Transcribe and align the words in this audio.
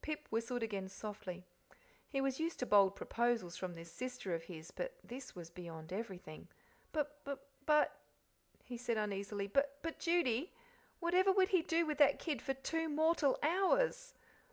Pip 0.00 0.28
whistled 0.30 0.62
again 0.62 0.88
softly. 0.88 1.44
He 2.08 2.20
was 2.20 2.38
used 2.38 2.60
to 2.60 2.66
bold 2.66 2.94
proposals 2.94 3.56
from 3.56 3.74
this 3.74 3.90
sister 3.90 4.32
of 4.32 4.44
his, 4.44 4.70
but 4.70 4.94
this 5.02 5.34
was 5.34 5.50
beyond 5.50 5.92
everything. 5.92 6.46
"B 6.92 7.00
b 7.24 7.32
but," 7.66 7.98
he 8.62 8.76
said 8.76 8.96
uneasily, 8.96 9.48
"but, 9.48 9.98
Judy, 9.98 10.54
whatever 11.00 11.32
would 11.32 11.48
he 11.48 11.62
do 11.62 11.84
with 11.84 11.98
that 11.98 12.20
kid 12.20 12.40
for 12.40 12.54
two 12.54 12.88
mortal 12.88 13.40
hours?" 13.42 14.14